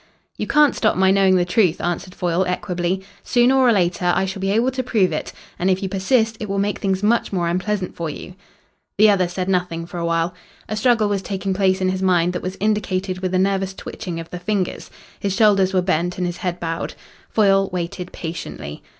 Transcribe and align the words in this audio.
"You 0.35 0.47
can't 0.47 0.75
stop 0.75 0.95
my 0.97 1.11
knowing 1.11 1.35
the 1.35 1.45
truth," 1.45 1.79
answered 1.79 2.15
Foyle 2.15 2.43
equably. 2.47 3.03
"Sooner 3.23 3.55
or 3.55 3.71
later 3.71 4.11
I 4.15 4.25
shall 4.25 4.39
be 4.39 4.49
able 4.49 4.71
to 4.71 4.81
prove 4.81 5.11
it. 5.11 5.31
And 5.59 5.69
if 5.69 5.83
you 5.83 5.89
persist 5.89 6.37
it 6.39 6.49
will 6.49 6.57
make 6.57 6.79
things 6.79 7.03
much 7.03 7.31
more 7.31 7.47
unpleasant 7.47 7.95
for 7.95 8.09
you." 8.09 8.33
The 8.97 9.11
other 9.11 9.27
said 9.27 9.47
nothing 9.47 9.85
for 9.85 9.99
a 9.99 10.05
while. 10.07 10.33
A 10.67 10.75
struggle 10.75 11.07
was 11.07 11.21
taking 11.21 11.53
place 11.53 11.81
in 11.81 11.89
his 11.89 12.01
mind 12.01 12.33
that 12.33 12.41
was 12.41 12.57
indicated 12.59 13.19
with 13.19 13.35
a 13.35 13.37
nervous 13.37 13.75
twitching 13.75 14.19
of 14.19 14.31
the 14.31 14.39
fingers. 14.39 14.89
His 15.19 15.35
shoulders 15.35 15.71
were 15.71 15.83
bent 15.83 16.17
and 16.17 16.25
his 16.25 16.37
head 16.37 16.59
bowed. 16.59 16.95
Foyle 17.29 17.69
waited 17.71 18.11
patiently. 18.11 18.81